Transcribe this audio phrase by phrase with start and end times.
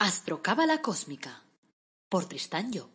[0.00, 1.42] Astrocábala Cósmica
[2.08, 2.88] por Tristán Job.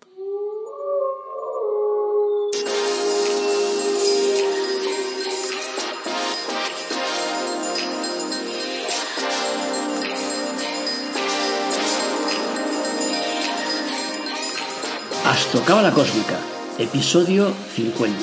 [15.25, 16.39] Astrocábala Cósmica,
[16.79, 18.17] episodio 50.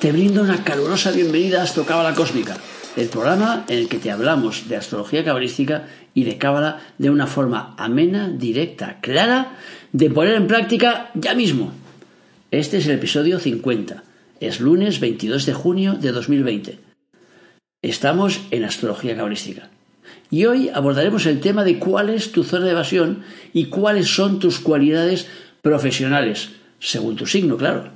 [0.00, 2.58] Te brindo una calurosa bienvenida a Astrocábala Cósmica,
[2.94, 7.26] el programa en el que te hablamos de astrología cabalística y de cábala de una
[7.26, 9.52] forma amena, directa, clara,
[9.92, 11.72] de poner en práctica ya mismo.
[12.50, 14.02] Este es el episodio 50.
[14.40, 16.78] Es lunes 22 de junio de 2020.
[17.82, 19.68] Estamos en astrología cabalística.
[20.30, 23.22] Y hoy abordaremos el tema de cuál es tu zona de evasión
[23.52, 25.26] y cuáles son tus cualidades
[25.60, 26.48] profesionales,
[26.80, 27.90] según tu signo, claro.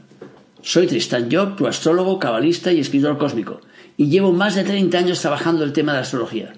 [0.60, 3.62] Soy Tristan Job, tu astrólogo, cabalista y escritor cósmico,
[3.96, 6.52] y llevo más de 30 años trabajando el tema de la astrología.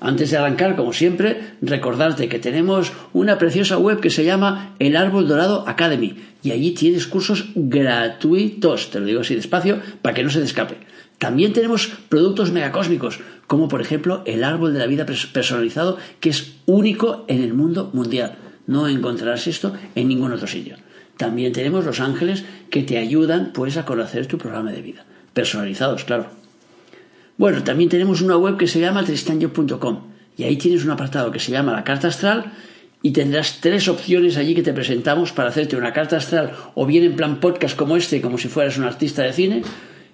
[0.00, 4.96] Antes de arrancar, como siempre, recordarte que tenemos una preciosa web que se llama El
[4.96, 10.22] Árbol Dorado Academy y allí tienes cursos gratuitos, te lo digo así despacio, para que
[10.22, 10.78] no se te escape.
[11.18, 16.54] También tenemos productos megacósmicos, como por ejemplo el Árbol de la Vida personalizado, que es
[16.64, 18.38] único en el mundo mundial.
[18.66, 20.76] No encontrarás esto en ningún otro sitio.
[21.18, 25.04] También tenemos los ángeles que te ayudan pues a conocer tu programa de vida.
[25.34, 26.39] Personalizados, claro.
[27.40, 30.00] Bueno, también tenemos una web que se llama tristanyo.com
[30.36, 32.52] y ahí tienes un apartado que se llama la carta astral
[33.00, 37.02] y tendrás tres opciones allí que te presentamos para hacerte una carta astral o bien
[37.02, 39.62] en plan podcast como este, como si fueras un artista de cine,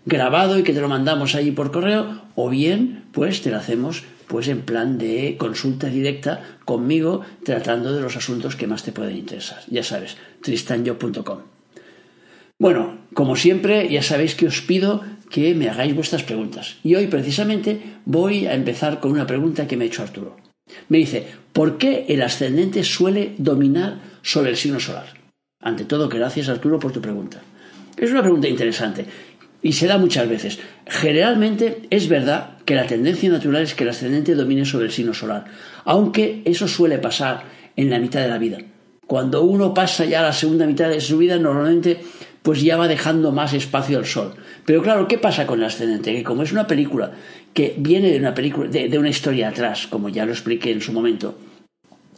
[0.04, 4.04] grabado y que te lo mandamos allí por correo, o bien pues te lo hacemos
[4.28, 9.16] pues en plan de consulta directa conmigo tratando de los asuntos que más te pueden
[9.16, 9.58] interesar.
[9.69, 11.56] Ya sabes, tristanyo.com.
[12.59, 16.77] Bueno, como siempre, ya sabéis que os pido que me hagáis vuestras preguntas.
[16.83, 20.37] Y hoy precisamente voy a empezar con una pregunta que me ha hecho Arturo.
[20.89, 25.07] Me dice, ¿por qué el ascendente suele dominar sobre el signo solar?
[25.61, 27.43] Ante todo, gracias Arturo por tu pregunta.
[27.97, 29.05] Es una pregunta interesante
[29.62, 30.59] y se da muchas veces.
[30.87, 35.15] Generalmente es verdad que la tendencia natural es que el ascendente domine sobre el signo
[35.15, 35.45] solar,
[35.84, 37.45] aunque eso suele pasar
[37.77, 38.59] en la mitad de la vida.
[39.06, 42.00] Cuando uno pasa ya a la segunda mitad de su vida, normalmente
[42.47, 44.34] pues ya va dejando más espacio al sol.
[44.65, 46.15] Pero claro, ¿qué pasa con el ascendente?
[46.15, 47.11] Que como es una película
[47.53, 50.93] que viene de una película, de, una historia atrás, como ya lo expliqué en su
[50.93, 51.37] momento,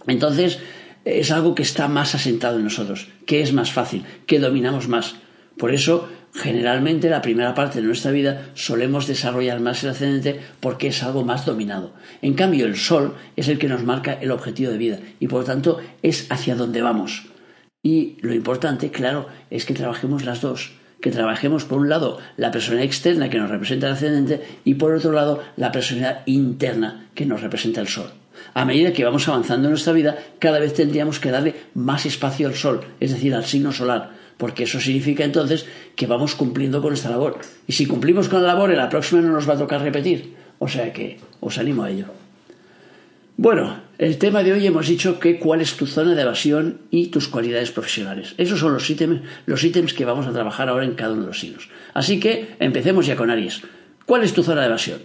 [0.07, 0.59] entonces
[1.07, 5.15] es algo que está más asentado en nosotros, que es más fácil, que dominamos más.
[5.57, 10.89] Por eso, generalmente, la primera parte de nuestra vida solemos desarrollar más el ascendente porque
[10.89, 11.95] es algo más dominado.
[12.21, 15.41] En cambio, el Sol es el que nos marca el objetivo de vida y, por
[15.41, 17.29] lo tanto, es hacia donde vamos.
[17.83, 20.73] Y lo importante, claro, es que trabajemos las dos.
[21.01, 24.93] Que trabajemos, por un lado, la personalidad externa que nos representa el ascendente y, por
[24.95, 28.11] otro lado, la personalidad interna que nos representa el sol.
[28.55, 32.49] A medida que vamos avanzando en nuestra vida, cada vez tendríamos que darle más espacio
[32.49, 36.91] al sol, es decir, al signo solar, porque eso significa entonces que vamos cumpliendo con
[36.91, 37.39] nuestra labor.
[37.67, 40.35] Y si cumplimos con la labor, en la próxima no nos va a tocar repetir.
[40.59, 42.07] O sea que os animo a ello.
[43.41, 47.07] Bueno, el tema de hoy hemos dicho que cuál es tu zona de evasión y
[47.07, 48.35] tus cualidades profesionales.
[48.37, 51.29] Esos son los ítems, los ítems que vamos a trabajar ahora en cada uno de
[51.29, 51.69] los signos.
[51.95, 53.63] Así que empecemos ya con Aries.
[54.07, 54.99] ¿Cuál es tu zona de evasión?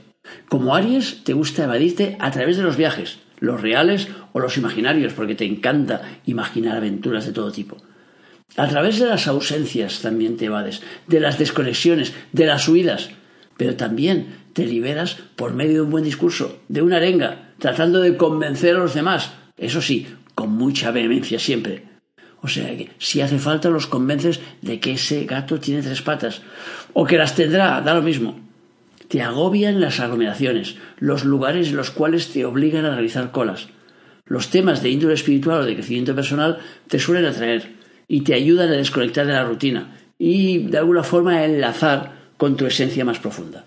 [0.50, 5.14] Como Aries, te gusta evadirte a través de los viajes, los reales o los imaginarios,
[5.14, 7.78] porque te encanta imaginar aventuras de todo tipo.
[8.58, 13.12] A través de las ausencias también te evades, de las desconexiones, de las huidas,
[13.58, 18.18] pero también te liberas por medio de un buen discurso, de una arenga, tratando de
[18.18, 19.32] convencer a los demás.
[19.56, 21.86] Eso sí, con mucha vehemencia siempre.
[22.42, 26.42] O sea que si hace falta los convences de que ese gato tiene tres patas,
[26.92, 28.38] o que las tendrá, da lo mismo.
[29.08, 33.70] Te agobian las aglomeraciones, los lugares en los cuales te obligan a realizar colas.
[34.26, 36.60] Los temas de índole espiritual o de crecimiento personal
[36.90, 37.76] te suelen atraer
[38.10, 42.58] y te ayudan a desconectar de la rutina y de alguna forma a enlazar con
[42.58, 43.64] tu esencia más profunda.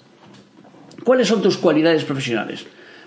[1.03, 2.67] ¿Cuáles son tus cualidades profesionales?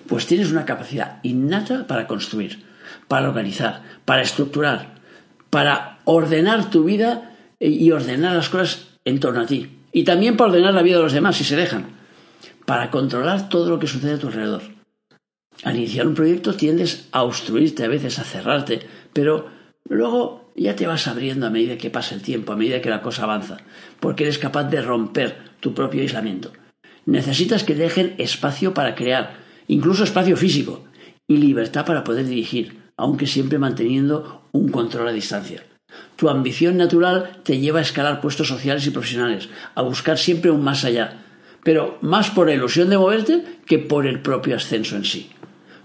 [0.09, 2.65] Pues tienes una capacidad innata para construir,
[3.07, 4.95] para organizar, para estructurar,
[5.49, 9.77] para ordenar tu vida y ordenar las cosas en torno a ti.
[9.91, 11.87] Y también para ordenar la vida de los demás si se dejan.
[12.65, 14.61] Para controlar todo lo que sucede a tu alrededor.
[15.63, 18.81] Al iniciar un proyecto tiendes a obstruirte, a veces a cerrarte,
[19.13, 19.49] pero
[19.87, 23.01] luego ya te vas abriendo a medida que pasa el tiempo, a medida que la
[23.01, 23.57] cosa avanza,
[23.99, 26.51] porque eres capaz de romper tu propio aislamiento.
[27.05, 29.38] Necesitas que dejen espacio para crear,
[29.69, 30.83] incluso espacio físico,
[31.27, 35.63] y libertad para poder dirigir, aunque siempre manteniendo un control a distancia.
[36.17, 40.63] Tu ambición natural te lleva a escalar puestos sociales y profesionales, a buscar siempre un
[40.63, 41.23] más allá,
[41.63, 45.29] pero más por la ilusión de moverte que por el propio ascenso en sí.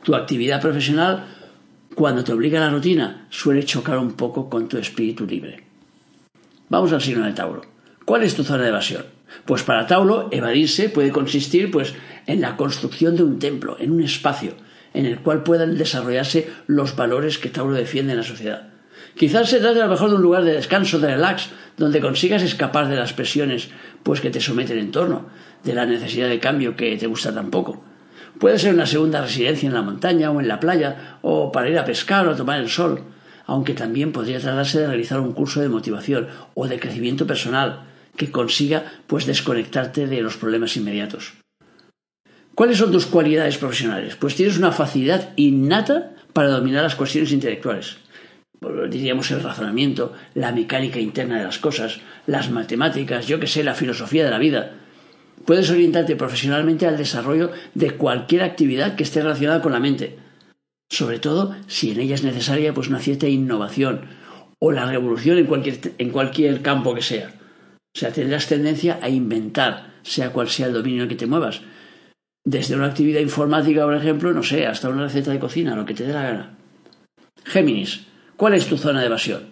[0.02, 1.26] Tu actividad profesional
[1.94, 5.64] cuando te obliga a la rutina, suele chocar un poco con tu espíritu libre.
[6.68, 7.62] Vamos al signo de Tauro.
[8.04, 9.04] ¿Cuál es tu zona de evasión?
[9.44, 11.94] Pues para Tauro, evadirse puede consistir pues,
[12.26, 14.54] en la construcción de un templo, en un espacio,
[14.92, 18.68] en el cual puedan desarrollarse los valores que Tauro defiende en la sociedad.
[19.16, 22.42] Quizás se trate a lo mejor de un lugar de descanso, de relax, donde consigas
[22.42, 23.68] escapar de las presiones
[24.02, 25.26] pues que te someten en torno,
[25.62, 27.84] de la necesidad de cambio que te gusta tan poco.
[28.38, 31.78] Puede ser una segunda residencia en la montaña o en la playa, o para ir
[31.78, 33.02] a pescar o a tomar el sol,
[33.46, 37.84] aunque también podría tratarse de realizar un curso de motivación o de crecimiento personal
[38.16, 41.43] que consiga pues desconectarte de los problemas inmediatos.
[42.54, 44.14] ¿Cuáles son tus cualidades profesionales?
[44.14, 47.96] Pues tienes una facilidad innata para dominar las cuestiones intelectuales.
[48.88, 53.74] Diríamos el razonamiento, la mecánica interna de las cosas, las matemáticas, yo que sé, la
[53.74, 54.72] filosofía de la vida.
[55.44, 60.16] Puedes orientarte profesionalmente al desarrollo de cualquier actividad que esté relacionada con la mente,
[60.88, 64.02] sobre todo si en ella es necesaria pues una cierta innovación
[64.60, 67.32] o la revolución en cualquier, en cualquier campo que sea.
[67.94, 71.60] O sea, tendrás tendencia a inventar, sea cual sea el dominio en que te muevas.
[72.46, 75.94] Desde una actividad informática, por ejemplo, no sé, hasta una receta de cocina, lo que
[75.94, 76.54] te dé la gana.
[77.44, 78.06] Géminis,
[78.36, 79.44] ¿cuál es tu zona de evasión?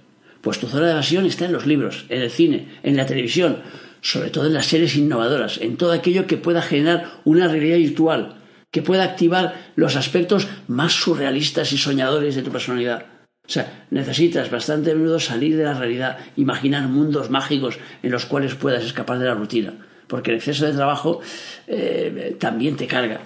[0.43, 3.61] Pues tu zona de evasión está en los libros, en el cine, en la televisión,
[4.03, 8.43] sobre todo en las series innovadoras, en todo aquello que pueda generar una realidad virtual,
[8.71, 13.07] que pueda activar los aspectos más surrealistas y soñadores de tu personalidad.
[13.47, 18.27] O sea, necesitas bastante a menudo salir de la realidad, imaginar mundos mágicos en los
[18.27, 19.75] cuales puedas escapar de la rutina,
[20.07, 21.21] porque el exceso de trabajo
[21.67, 23.21] eh, también te carga.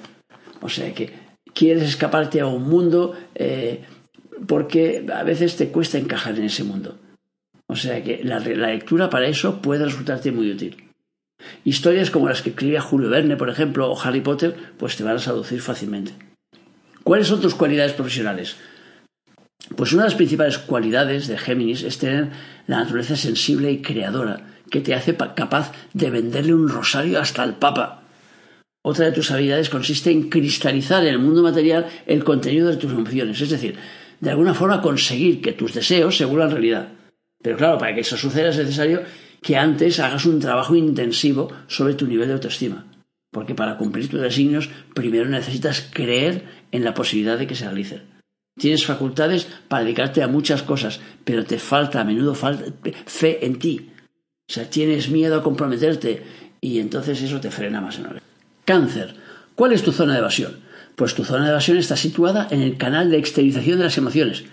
[0.60, 1.12] O sea que
[1.54, 3.82] quieres escaparte a un mundo eh,
[4.46, 6.98] porque a veces te cuesta encajar en ese mundo.
[7.66, 10.84] O sea que la, lectura para eso puede resultarte muy útil.
[11.64, 15.16] Historias como las que escribía Julio Verne, por ejemplo, o Harry Potter, pues te van
[15.16, 16.12] a seducir fácilmente.
[17.02, 18.56] ¿Cuáles son tus cualidades profesionales?
[19.76, 22.30] Pues una de las principales cualidades de Géminis es tener
[22.66, 27.58] la naturaleza sensible y creadora, que te hace capaz de venderle un rosario hasta al
[27.58, 28.02] Papa.
[28.82, 32.92] Otra de tus habilidades consiste en cristalizar en el mundo material el contenido de tus
[32.92, 33.76] emociones, es decir,
[34.20, 36.88] de alguna forma conseguir que tus deseos se vuelvan realidad.
[37.42, 39.02] Pero claro, para que eso suceda es necesario
[39.42, 42.86] que antes hagas un trabajo intensivo sobre tu nivel de autoestima.
[43.30, 48.02] Porque para cumplir tus designios, primero necesitas creer en la posibilidad de que se realicen.
[48.58, 53.90] Tienes facultades para dedicarte a muchas cosas, pero te falta a menudo fe en ti.
[54.48, 56.22] O sea, tienes miedo a comprometerte
[56.60, 58.06] y entonces eso te frena más en
[58.64, 59.14] Cáncer.
[59.54, 60.58] ¿Cuál es tu zona de evasión?
[60.94, 64.44] Pues tu zona de evasión está situada en el canal de exteriorización de las emociones.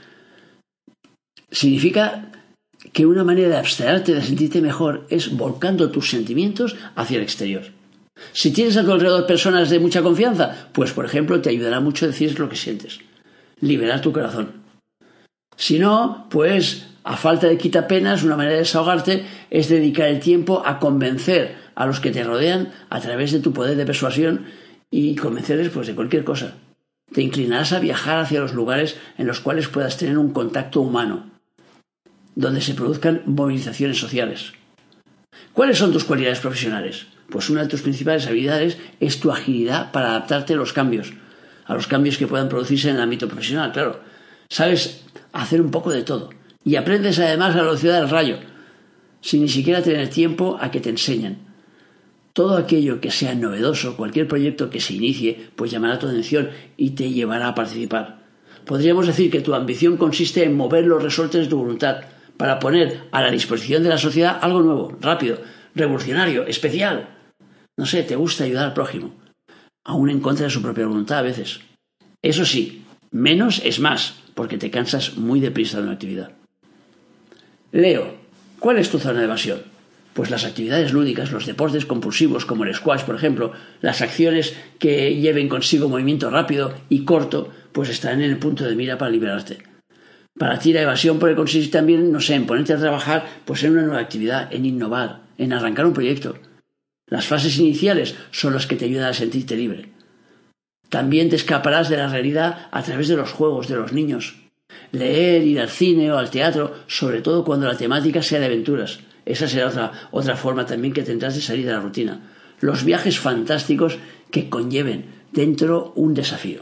[1.51, 2.31] Significa
[2.91, 7.63] que una manera de abstraerte, de sentirte mejor, es volcando tus sentimientos hacia el exterior.
[8.33, 12.07] Si tienes a tu alrededor personas de mucha confianza, pues por ejemplo te ayudará mucho
[12.07, 12.99] decir lo que sientes,
[13.59, 14.63] liberar tu corazón.
[15.55, 20.63] Si no, pues a falta de quitapenas, una manera de desahogarte es dedicar el tiempo
[20.65, 24.45] a convencer a los que te rodean a través de tu poder de persuasión
[24.89, 26.55] y convencerles pues de cualquier cosa.
[27.11, 31.29] Te inclinarás a viajar hacia los lugares en los cuales puedas tener un contacto humano,
[32.35, 34.53] donde se produzcan movilizaciones sociales.
[35.51, 37.07] ¿Cuáles son tus cualidades profesionales?
[37.29, 41.13] Pues una de tus principales habilidades es tu agilidad para adaptarte a los cambios,
[41.65, 43.99] a los cambios que puedan producirse en el ámbito profesional, claro.
[44.49, 45.03] Sabes
[45.33, 46.29] hacer un poco de todo
[46.65, 48.37] y aprendes además la velocidad del rayo,
[49.21, 51.39] sin ni siquiera tener tiempo a que te enseñen.
[52.33, 56.91] Todo aquello que sea novedoso, cualquier proyecto que se inicie, pues llamará tu atención y
[56.91, 58.23] te llevará a participar.
[58.65, 62.01] Podríamos decir que tu ambición consiste en mover los resortes de tu voluntad,
[62.37, 65.37] para poner a la disposición de la sociedad algo nuevo, rápido,
[65.75, 67.15] revolucionario, especial.
[67.77, 69.15] No sé, te gusta ayudar al prójimo,
[69.83, 71.61] aún en contra de su propia voluntad a veces.
[72.21, 76.31] Eso sí, menos es más, porque te cansas muy deprisa de una actividad.
[77.73, 78.13] Leo,
[78.59, 79.63] ¿cuál es tu zona de evasión?
[80.13, 83.51] Pues las actividades lúdicas, los deportes compulsivos como el squash, por ejemplo,
[83.81, 88.75] las acciones que lleven consigo movimiento rápido y corto, pues están en el punto de
[88.75, 89.63] mira para liberarte.
[90.37, 93.71] Para ti la evasión puede consistir también, no sé, en ponerte a trabajar pues en
[93.71, 96.35] una nueva actividad, en innovar, en arrancar un proyecto.
[97.07, 99.89] Las fases iniciales son las que te ayudan a sentirte libre.
[100.89, 104.42] También te escaparás de la realidad a través de los juegos de los niños.
[104.93, 108.99] Leer, ir al cine o al teatro, sobre todo cuando la temática sea de aventuras.
[109.25, 112.21] Esa será otra, otra forma también que tendrás de salir de la rutina.
[112.61, 113.97] Los viajes fantásticos
[114.29, 116.61] que conlleven dentro un desafío.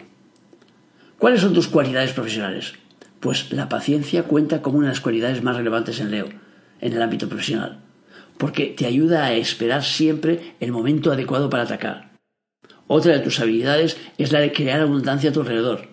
[1.19, 2.73] ¿Cuáles son tus cualidades profesionales?
[3.19, 6.29] Pues la paciencia cuenta como una de las cualidades más relevantes en Leo,
[6.79, 7.81] en el ámbito profesional,
[8.38, 12.13] porque te ayuda a esperar siempre el momento adecuado para atacar.
[12.88, 15.90] Otra de tus habilidades es la de crear abundancia a tu alrededor.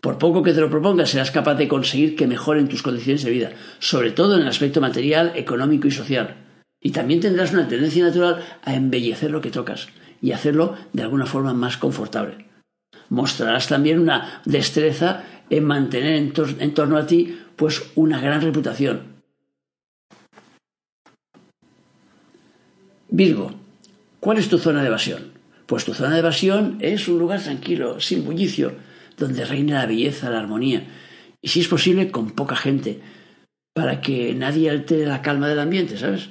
[0.00, 3.30] Por poco que te lo propongas, serás capaz de conseguir que mejoren tus condiciones de
[3.30, 6.36] vida, sobre todo en el aspecto material, económico y social.
[6.80, 9.88] Y también tendrás una tendencia natural a embellecer lo que tocas
[10.22, 12.46] y hacerlo de alguna forma más confortable.
[13.10, 19.20] Mostrarás también una destreza en mantener en, torno a ti pues una gran reputación.
[23.10, 23.52] Virgo,
[24.20, 25.32] ¿cuál es tu zona de evasión?
[25.66, 28.72] Pues tu zona de evasión es un lugar tranquilo, sin bullicio,
[29.20, 30.84] donde reina la belleza, la armonía,
[31.40, 33.00] y si es posible con poca gente,
[33.72, 36.30] para que nadie altere la calma del ambiente, ¿sabes?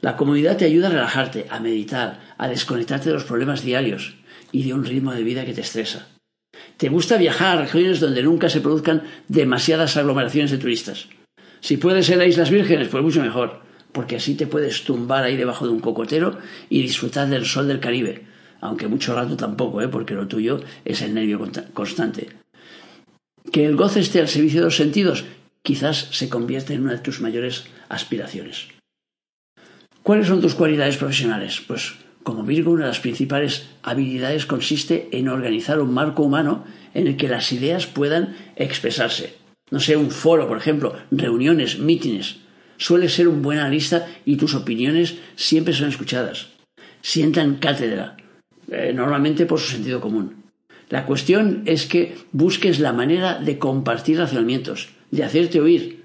[0.00, 4.16] La comodidad te ayuda a relajarte, a meditar, a desconectarte de los problemas diarios
[4.50, 6.08] y de un ritmo de vida que te estresa.
[6.76, 11.08] Te gusta viajar a regiones donde nunca se produzcan demasiadas aglomeraciones de turistas.
[11.60, 13.60] Si puedes ser a Islas Vírgenes, pues mucho mejor,
[13.92, 17.78] porque así te puedes tumbar ahí debajo de un cocotero y disfrutar del sol del
[17.78, 18.26] Caribe,
[18.62, 19.88] aunque mucho rato tampoco, ¿eh?
[19.88, 21.38] porque lo tuyo es el nervio
[21.74, 22.28] constante.
[23.50, 25.24] Que el goce esté al servicio de los sentidos
[25.62, 28.68] quizás se convierte en una de tus mayores aspiraciones.
[30.02, 31.60] ¿Cuáles son tus cualidades profesionales?
[31.66, 36.64] Pues como Virgo, una de las principales habilidades consiste en organizar un marco humano
[36.94, 39.34] en el que las ideas puedan expresarse.
[39.70, 42.36] No sé, un foro, por ejemplo, reuniones, mítines.
[42.76, 46.48] Suele ser un buen analista y tus opiniones siempre son escuchadas.
[47.00, 48.16] Sientan cátedra,
[48.72, 50.44] eh, normalmente por su sentido común.
[50.88, 56.04] La cuestión es que busques la manera de compartir razonamientos, de hacerte oír.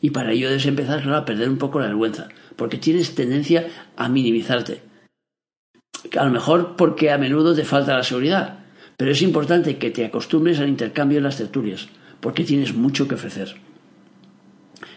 [0.00, 4.08] Y para ello debes empezar a perder un poco la vergüenza, porque tienes tendencia a
[4.08, 4.82] minimizarte.
[6.16, 8.60] A lo mejor porque a menudo te falta la seguridad,
[8.96, 11.88] pero es importante que te acostumbres al intercambio en las tertulias,
[12.20, 13.56] porque tienes mucho que ofrecer.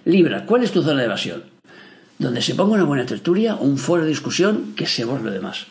[0.04, 1.44] Libra, ¿cuál es tu zona de evasión?
[2.20, 5.32] Donde se ponga una buena tertulia o un foro de discusión que se borre lo
[5.32, 5.68] demás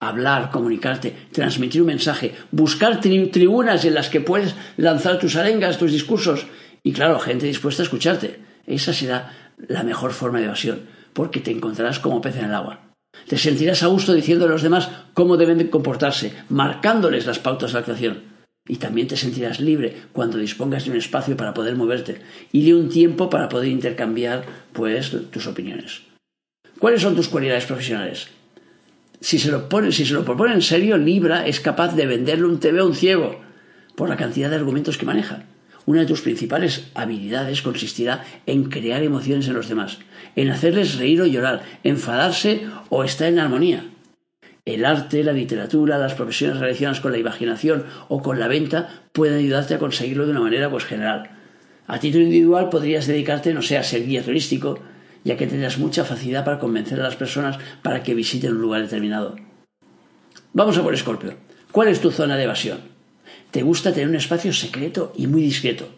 [0.00, 5.92] hablar, comunicarte, transmitir un mensaje, buscar tribunas en las que puedes lanzar tus arengas, tus
[5.92, 6.46] discursos
[6.82, 8.40] y claro, gente dispuesta a escucharte.
[8.66, 12.80] Esa será la mejor forma de evasión, porque te encontrarás como pez en el agua.
[13.26, 17.72] Te sentirás a gusto diciendo a los demás cómo deben de comportarse, marcándoles las pautas
[17.72, 18.22] de actuación.
[18.68, 22.20] Y también te sentirás libre cuando dispongas de un espacio para poder moverte
[22.52, 26.02] y de un tiempo para poder intercambiar pues tus opiniones.
[26.78, 28.28] ¿Cuáles son tus cualidades profesionales?
[29.20, 32.46] Si se, lo pone, si se lo propone en serio, Libra es capaz de venderle
[32.46, 33.40] un TV a un ciego
[33.96, 35.44] por la cantidad de argumentos que maneja.
[35.86, 39.98] Una de tus principales habilidades consistirá en crear emociones en los demás,
[40.36, 43.86] en hacerles reír o llorar, enfadarse o estar en armonía.
[44.64, 49.38] El arte, la literatura, las profesiones relacionadas con la imaginación o con la venta pueden
[49.38, 51.30] ayudarte a conseguirlo de una manera pues, general.
[51.86, 54.78] A título individual podrías dedicarte, no sé, a ser guía turístico,
[55.24, 58.82] ya que tendrás mucha facilidad para convencer a las personas para que visiten un lugar
[58.82, 59.36] determinado.
[60.52, 61.34] Vamos a por Escorpio.
[61.72, 62.78] ¿Cuál es tu zona de evasión?
[63.50, 65.88] Te gusta tener un espacio secreto y muy discreto,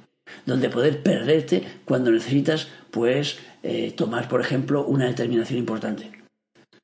[0.46, 6.10] donde poder perderte cuando necesitas, pues, eh, tomar, por ejemplo, una determinación importante.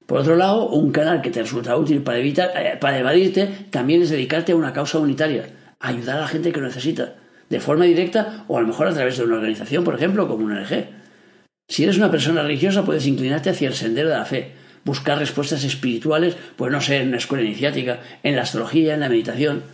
[0.07, 4.03] Por otro lado, un canal que te resulta útil para, evitar, eh, para evadirte también
[4.03, 5.49] es dedicarte a una causa unitaria,
[5.81, 7.17] ayudar a la gente que lo necesita,
[7.49, 10.45] de forma directa o a lo mejor a través de una organización, por ejemplo, como
[10.45, 10.96] una ONG.
[11.69, 14.53] Si eres una persona religiosa, puedes inclinarte hacia el sendero de la fe,
[14.85, 19.09] buscar respuestas espirituales, pues no sé, en una escuela iniciática, en la astrología, en la
[19.09, 19.65] meditación.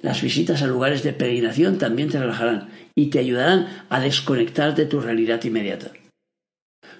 [0.00, 4.86] Las visitas a lugares de peregrinación también te relajarán y te ayudarán a desconectar de
[4.86, 5.92] tu realidad inmediata.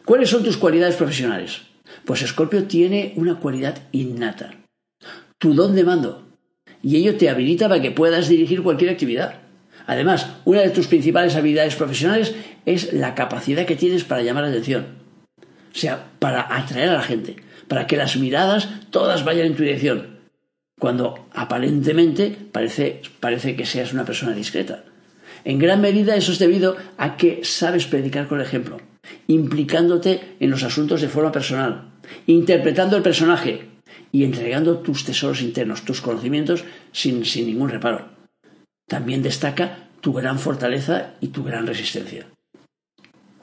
[0.05, 1.63] ¿Cuáles son tus cualidades profesionales?
[2.05, 4.55] Pues Escorpio tiene una cualidad innata,
[5.39, 6.25] tu don de mando,
[6.83, 9.42] y ello te habilita para que puedas dirigir cualquier actividad.
[9.87, 12.35] Además, una de tus principales habilidades profesionales
[12.67, 14.87] es la capacidad que tienes para llamar la atención.
[15.75, 17.37] O sea, para atraer a la gente,
[17.69, 20.19] para que las miradas todas vayan en tu dirección,
[20.79, 24.85] cuando aparentemente parece, parece que seas una persona discreta.
[25.45, 28.79] En gran medida eso es debido a que sabes predicar con el ejemplo,
[29.27, 31.93] implicándote en los asuntos de forma personal,
[32.27, 33.69] interpretando el personaje
[34.13, 38.22] y entregando tus tesoros internos, tus conocimientos sin, sin ningún reparo.
[38.93, 42.27] También destaca tu gran fortaleza y tu gran resistencia.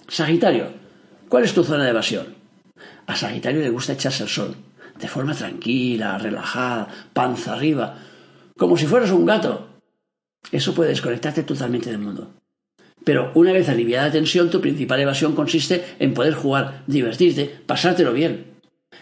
[0.08, 0.68] Sagitario,
[1.27, 2.36] ¿cuál es tu zona de evasión?
[3.08, 4.56] A Sagitario le gusta echarse al sol,
[5.00, 7.98] de forma tranquila, relajada, panza arriba,
[8.60, 9.70] como si fueras un gato.
[10.51, 12.32] Eso puede desconectarte totalmente del mundo.
[13.03, 18.13] Pero una vez aliviada la tensión, tu principal evasión consiste en poder jugar, divertirte, pasártelo
[18.13, 18.51] bien.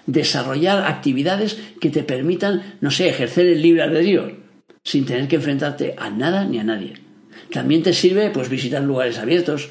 [0.05, 4.31] Desarrollar actividades que te permitan, no sé, ejercer el libre albedrío,
[4.87, 6.93] sin tener que enfrentarte a nada ni a nadie.
[7.51, 9.67] También te sirve pues visitar lugares abiertos,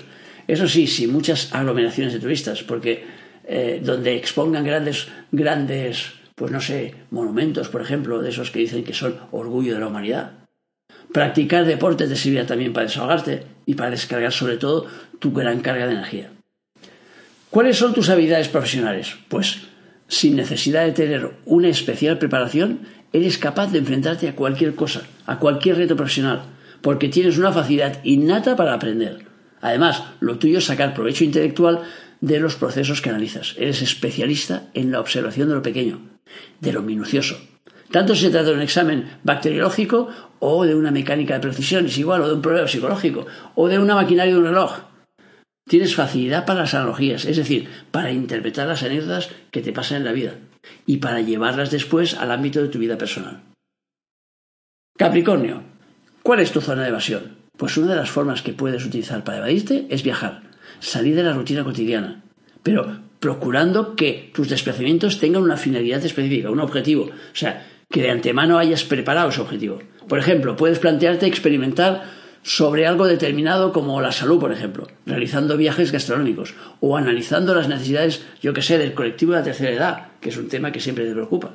[0.47, 3.03] eso sí, sin muchas aglomeraciones de turistas, porque
[3.49, 8.85] eh, donde expongan grandes, grandes, pues no sé, monumentos, por ejemplo, de esos que dicen
[8.85, 10.33] que son orgullo de la humanidad.
[11.15, 14.87] Practicar deporte te servirá también para desahogarte y para descargar sobre todo
[15.19, 16.31] tu gran carga de energía.
[17.49, 19.17] ¿Cuáles son tus habilidades profesionales?
[19.29, 19.63] Pues
[20.09, 22.81] sin necesidad de tener una especial preparación,
[23.17, 26.43] eres capaz de enfrentarte a cualquier cosa, a cualquier reto profesional,
[26.83, 29.25] porque tienes una facilidad innata para aprender.
[29.61, 31.83] Además, lo tuyo es sacar provecho intelectual
[32.21, 33.55] de los procesos que analizas.
[33.59, 36.01] Eres especialista en la observación de lo pequeño,
[36.61, 37.39] de lo minucioso.
[37.91, 40.09] Tanto si se trata de un examen bacteriológico
[40.39, 43.79] o de una mecánica de precisión, es igual, o de un problema psicológico, o de
[43.79, 44.81] una maquinaria de un reloj.
[45.69, 50.05] Tienes facilidad para las analogías, es decir, para interpretar las anécdotas que te pasan en
[50.05, 50.35] la vida
[50.87, 53.43] y para llevarlas después al ámbito de tu vida personal.
[54.97, 55.63] Capricornio,
[56.23, 57.37] ¿cuál es tu zona de evasión?
[57.57, 60.43] Pues una de las formas que puedes utilizar para evadirte es viajar,
[60.81, 62.23] salir de la rutina cotidiana,
[62.63, 68.11] pero procurando que tus desplazamientos tengan una finalidad específica, un objetivo, o sea, que de
[68.11, 69.81] antemano hayas preparado ese objetivo.
[70.09, 72.05] Por ejemplo, puedes plantearte experimentar
[72.47, 78.23] sobre algo determinado como la salud, por ejemplo, realizando viajes gastronómicos o analizando las necesidades,
[78.41, 81.07] yo que sé, del colectivo de la tercera edad, que es un tema que siempre
[81.07, 81.51] te preocupa.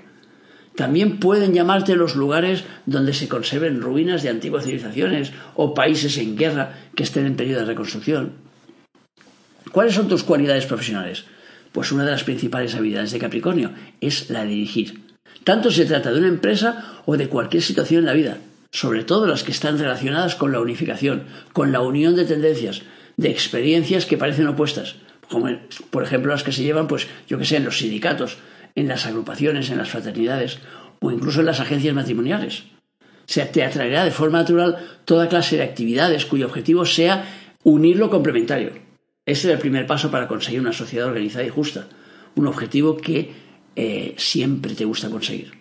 [0.76, 6.36] También pueden llamarte los lugares donde se conserven ruinas de antiguas civilizaciones o países en
[6.36, 8.34] guerra que estén en periodo de reconstrucción.
[9.72, 11.24] ¿Cuáles son tus cualidades profesionales?
[11.72, 13.72] Pues una de las principales habilidades de Capricornio
[14.02, 15.00] es la de dirigir.
[15.46, 18.38] Tanto se trata de una empresa o de cualquier situación en la vida,
[18.72, 22.84] sobre todo las que están relacionadas con la unificación, con la unión de tendencias,
[23.18, 24.96] de experiencias que parecen opuestas,
[25.30, 25.50] como
[25.90, 28.38] por ejemplo las que se llevan, pues yo que sé, en los sindicatos,
[28.75, 30.60] en las agrupaciones, en las fraternidades
[31.00, 32.63] o incluso en las agencias matrimoniales.
[33.01, 37.25] O sea, te atraerá de forma natural toda clase de actividades cuyo objetivo sea
[37.63, 38.72] unir lo complementario.
[39.25, 41.88] Ese es el primer paso para conseguir una sociedad organizada y justa,
[42.36, 43.32] un objetivo que
[43.75, 45.61] eh, siempre te gusta conseguir.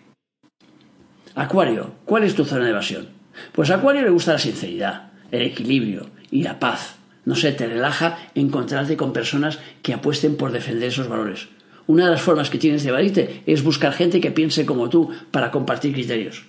[1.35, 3.07] Acuario, ¿cuál es tu zona de evasión?
[3.53, 6.97] Pues a Acuario le gusta la sinceridad, el equilibrio y la paz.
[7.23, 11.47] No sé, te relaja encontrarte con personas que apuesten por defender esos valores.
[11.87, 15.09] Una de las formas que tienes de evadirte es buscar gente que piense como tú
[15.31, 16.43] para compartir criterios.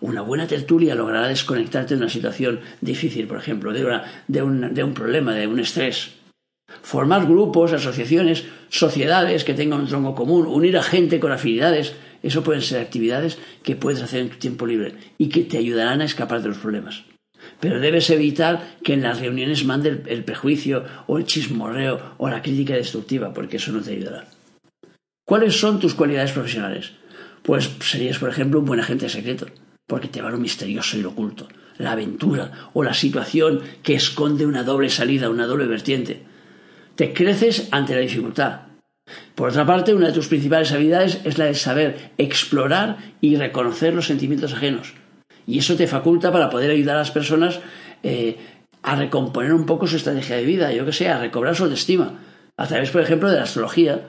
[0.00, 4.84] Una buena tertulia logrará desconectarte de una situación difícil, por ejemplo, de, de, un, de
[4.84, 6.12] un problema, de un estrés.
[6.82, 12.42] Formar grupos, asociaciones, sociedades que tengan un tronco común, unir a gente con afinidades, eso
[12.42, 16.04] pueden ser actividades que puedes hacer en tu tiempo libre y que te ayudarán a
[16.04, 17.04] escapar de los problemas.
[17.60, 22.42] Pero debes evitar que en las reuniones mande el, prejuicio o el chismorreo o la
[22.42, 24.26] crítica destructiva, porque eso no te ayudará.
[25.24, 26.92] ¿Cuáles son tus cualidades profesionales?
[27.42, 29.46] Pues serías, por ejemplo, un buen agente secreto,
[29.86, 34.44] porque te va lo misterioso y lo oculto, la aventura o la situación que esconde
[34.44, 36.22] una doble salida, una doble vertiente.
[36.96, 38.69] Te creces ante la dificultad,
[39.34, 43.94] por otra parte, una de tus principales habilidades es la de saber explorar y reconocer
[43.94, 44.94] los sentimientos ajenos.
[45.46, 47.60] Y eso te faculta para poder ayudar a las personas
[48.02, 48.36] eh,
[48.82, 52.20] a recomponer un poco su estrategia de vida, yo que sé, a recobrar su autoestima,
[52.56, 54.08] a través, por ejemplo, de la astrología.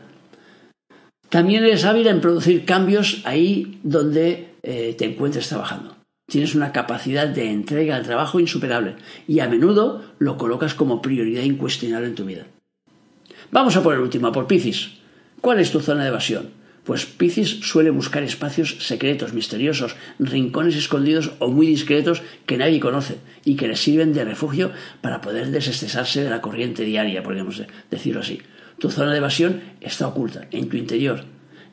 [1.29, 5.95] También eres hábil en producir cambios ahí donde eh, te encuentres trabajando.
[6.29, 8.95] Tienes una capacidad de entrega al trabajo insuperable
[9.27, 12.47] y a menudo lo colocas como prioridad incuestionable en tu vida.
[13.53, 14.91] Vamos a por el último, por Piscis.
[15.41, 16.51] ¿Cuál es tu zona de evasión?
[16.85, 23.17] Pues Piscis suele buscar espacios secretos, misteriosos, rincones escondidos o muy discretos que nadie conoce
[23.43, 28.21] y que le sirven de refugio para poder desestresarse de la corriente diaria, podríamos decirlo
[28.21, 28.41] así.
[28.79, 31.25] Tu zona de evasión está oculta, en tu interior.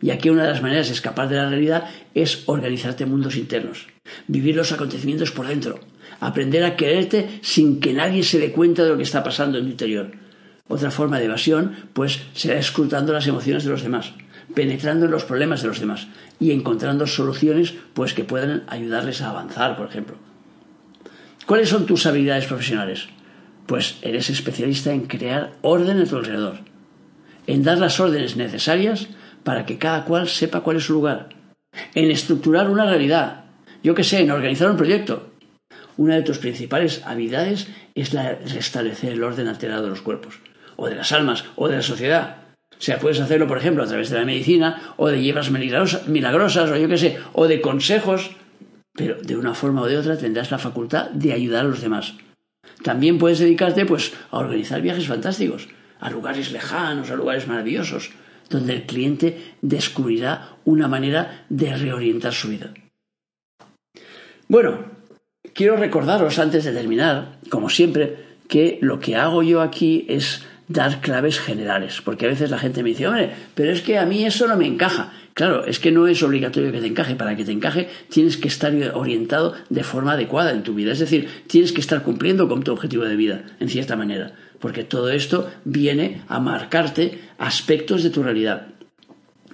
[0.03, 3.87] Y aquí una de las maneras de escapar de la realidad es organizarte mundos internos,
[4.27, 5.79] vivir los acontecimientos por dentro,
[6.19, 9.65] aprender a quererte sin que nadie se dé cuenta de lo que está pasando en
[9.65, 10.28] tu interior
[10.69, 14.13] otra forma de evasión, pues será escrutando las emociones de los demás,
[14.55, 19.31] penetrando en los problemas de los demás y encontrando soluciones pues que puedan ayudarles a
[19.31, 20.17] avanzar, por ejemplo.
[21.47, 23.09] ¿Cuáles son tus habilidades profesionales?
[23.67, 26.59] Pues eres especialista en crear orden a tu alrededor,
[27.47, 29.09] en dar las órdenes necesarias
[29.45, 31.31] para que cada cual sepa cuál es su lugar,
[31.95, 33.45] en estructurar una realidad,
[33.83, 35.31] yo que sé, en organizar un proyecto.
[35.97, 40.41] Una de tus principales habilidades es la de restablecer el orden alterado de los cuerpos
[40.79, 42.37] o de las almas, o de la sociedad.
[42.71, 46.71] O sea, puedes hacerlo, por ejemplo, a través de la medicina, o de hierbas milagrosas,
[46.71, 48.31] o yo qué sé, o de consejos,
[48.95, 52.15] pero de una forma o de otra tendrás la facultad de ayudar a los demás.
[52.85, 58.11] También puedes dedicarte, pues, a organizar viajes fantásticos, a lugares lejanos, a lugares maravillosos,
[58.49, 62.73] donde el cliente descubrirá una manera de reorientar su vida.
[64.47, 64.85] Bueno,
[65.53, 71.01] quiero recordaros antes de terminar, como siempre, que lo que hago yo aquí es dar
[71.01, 74.25] claves generales, porque a veces la gente me dice, hombre, pero es que a mí
[74.25, 75.13] eso no me encaja.
[75.33, 77.15] Claro, es que no es obligatorio que te encaje.
[77.15, 80.93] Para que te encaje tienes que estar orientado de forma adecuada en tu vida.
[80.93, 84.33] Es decir, tienes que estar cumpliendo con tu objetivo de vida, en cierta manera.
[84.59, 88.67] Porque todo esto viene a marcarte aspectos de tu realidad.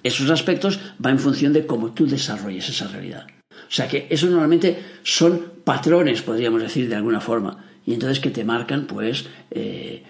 [0.03, 3.27] Esos aspectos van en función de cómo tú desarrolles esa realidad.
[3.51, 7.65] O sea que eso normalmente son patrones, podríamos decir de alguna forma.
[7.87, 10.03] Y entonces que te marcan, pues, eh,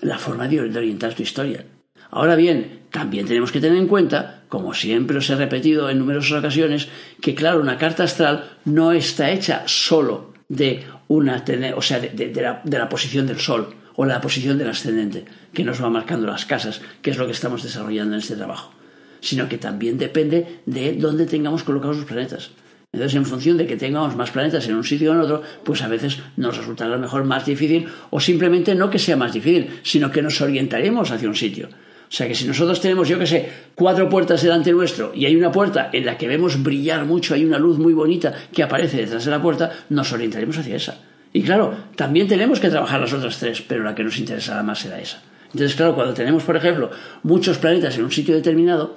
[0.00, 1.64] la forma de orientar tu historia.
[2.10, 6.38] Ahora bien, también tenemos que tener en cuenta, como siempre os he repetido en numerosas
[6.38, 6.88] ocasiones,
[7.20, 11.44] que claro, una carta astral no está hecha solo de una,
[11.76, 15.82] o sea, de, la, la posición del Sol o la posición del ascendente, que nos
[15.82, 18.72] va marcando las casas, que es lo que estamos desarrollando en este trabajo,
[19.20, 22.50] sino que también depende de dónde tengamos colocados los planetas.
[22.92, 25.80] Entonces, en función de que tengamos más planetas en un sitio o en otro, pues
[25.82, 30.10] a veces nos resultará mejor más difícil, o simplemente no que sea más difícil, sino
[30.10, 31.68] que nos orientaremos hacia un sitio.
[31.68, 35.36] O sea que si nosotros tenemos, yo que sé, cuatro puertas delante nuestro y hay
[35.36, 38.96] una puerta en la que vemos brillar mucho, hay una luz muy bonita que aparece
[38.96, 40.98] detrás de la puerta, nos orientaremos hacia esa.
[41.32, 44.80] Y claro, también tenemos que trabajar las otras tres, pero la que nos interesará más
[44.80, 45.22] será esa.
[45.52, 46.90] Entonces, claro, cuando tenemos, por ejemplo,
[47.22, 48.96] muchos planetas en un sitio determinado,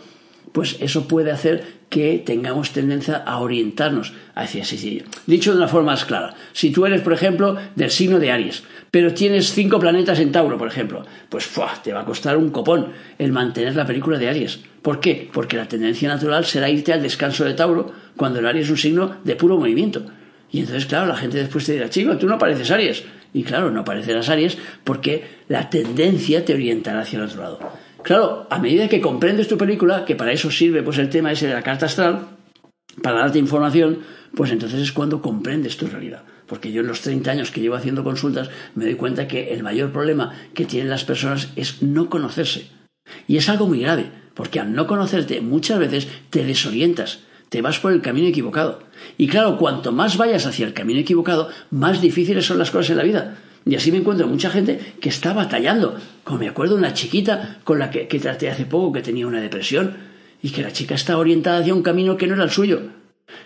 [0.52, 5.04] pues eso puede hacer que tengamos tendencia a orientarnos hacia ese.
[5.28, 8.64] Dicho de una forma más clara, si tú eres, por ejemplo, del signo de Aries,
[8.90, 11.50] pero tienes cinco planetas en Tauro, por ejemplo, pues
[11.84, 14.60] te va a costar un copón el mantener la película de Aries.
[14.82, 15.30] ¿Por qué?
[15.32, 18.78] Porque la tendencia natural será irte al descanso de Tauro cuando el Aries es un
[18.78, 20.04] signo de puro movimiento.
[20.52, 23.04] Y entonces, claro, la gente después te dirá, chico, tú no pareces Aries.
[23.34, 27.60] Y claro, no parecerás Aries porque la tendencia te orientará hacia el otro lado.
[28.04, 31.48] Claro, a medida que comprendes tu película, que para eso sirve pues el tema ese
[31.48, 32.28] de la carta astral,
[33.02, 34.00] para darte información,
[34.36, 36.24] pues entonces es cuando comprendes tu realidad.
[36.46, 39.63] Porque yo en los 30 años que llevo haciendo consultas me doy cuenta que el
[39.63, 42.68] mayor problema que tienen las personas es no conocerse.
[43.28, 47.80] Y es algo muy grave, porque al no conocerte muchas veces te desorientas, te vas
[47.80, 48.84] por el camino equivocado.
[49.18, 52.98] Y claro, cuanto más vayas hacia el camino equivocado, más difíciles son las cosas en
[52.98, 53.38] la vida.
[53.65, 55.97] Y así me encuentro mucha gente que está batallando.
[56.23, 59.95] Como me acuerdo una chiquita con la que, traté hace poco que tenía una depresión
[60.41, 62.82] y que la chica está orientada hacia un camino que no era el suyo.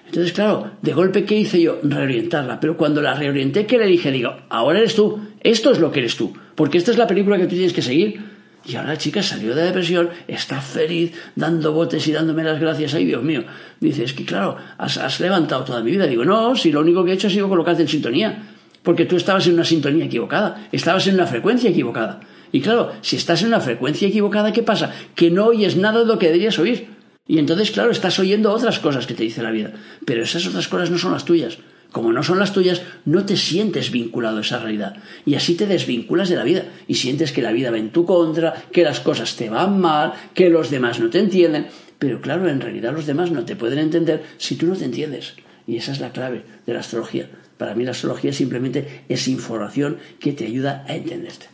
[0.07, 1.79] Entonces, claro, de golpe, ¿qué hice yo?
[1.83, 2.59] Reorientarla.
[2.59, 4.11] Pero cuando la reorienté, ¿qué le dije?
[4.11, 7.37] Digo, ahora eres tú, esto es lo que eres tú, porque esta es la película
[7.37, 8.37] que tú tienes que seguir.
[8.65, 12.59] Y ahora la chica salió de la depresión, está feliz, dando botes y dándome las
[12.59, 12.95] gracias.
[12.95, 13.45] Ay, Dios mío.
[13.79, 16.05] Dice, es que claro, has, has levantado toda mi vida.
[16.05, 18.43] Digo, no, si lo único que he hecho ha sido colocarte en sintonía
[18.87, 22.21] porque tú estabas en una sintonía equivocada, estabas en una frecuencia equivocada.
[22.53, 24.93] Y claro, si estás en una frecuencia equivocada, ¿qué pasa?
[25.13, 26.87] Que no oyes nada de lo que deberías oír.
[27.27, 29.73] Y entonces, claro, estás oyendo otras cosas que te dice la vida.
[30.05, 31.57] Pero esas otras cosas no son las tuyas.
[31.91, 34.95] Como no son las tuyas, no te sientes vinculado a esa realidad.
[35.25, 36.63] Y así te desvinculas de la vida.
[36.87, 40.13] Y sientes que la vida va en tu contra, que las cosas te van mal,
[40.33, 41.67] que los demás no te entienden.
[41.99, 45.33] Pero claro, en realidad los demás no te pueden entender si tú no te entiendes.
[45.67, 47.27] Y esa es la clave de la astrología.
[47.57, 51.47] Para mí la astrología simplemente es información que te ayuda a entenderte.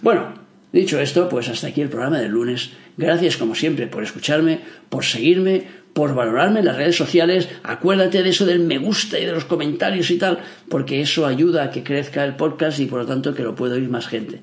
[0.00, 0.34] Bueno,
[0.72, 2.70] dicho esto, pues hasta aquí el programa del lunes.
[2.96, 7.48] Gracias como siempre por escucharme, por seguirme, por valorarme en las redes sociales.
[7.62, 10.38] Acuérdate de eso del me gusta y de los comentarios y tal,
[10.68, 13.74] porque eso ayuda a que crezca el podcast y por lo tanto que lo pueda
[13.74, 14.40] oír más gente.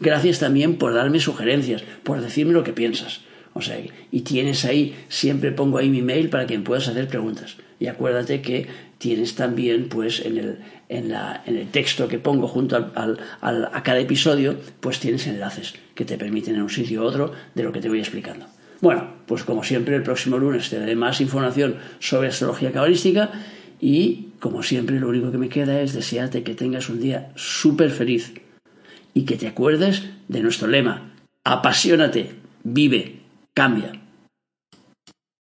[0.00, 3.20] Gracias también por darme sugerencias, por decirme lo que piensas.
[3.52, 3.78] O sea,
[4.10, 7.56] y tienes ahí, siempre pongo ahí mi mail para que puedas hacer preguntas.
[7.78, 8.68] Y acuérdate que
[9.00, 10.58] tienes también, pues, en el,
[10.90, 15.26] en la, en el texto que pongo junto al, al, a cada episodio, pues tienes
[15.26, 18.44] enlaces que te permiten en un sitio u otro de lo que te voy explicando.
[18.82, 23.30] Bueno, pues como siempre, el próximo lunes te daré más información sobre astrología cabalística
[23.80, 27.90] y, como siempre, lo único que me queda es desearte que tengas un día súper
[27.90, 28.34] feliz
[29.14, 32.32] y que te acuerdes de nuestro lema, apasionate,
[32.64, 33.20] vive,
[33.54, 33.92] cambia.